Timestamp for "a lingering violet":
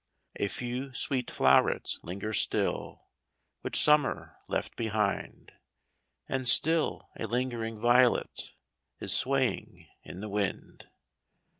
7.19-8.53